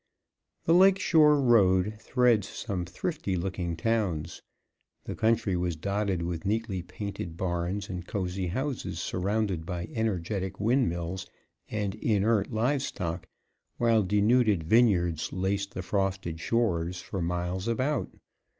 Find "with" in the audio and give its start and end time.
6.23-6.43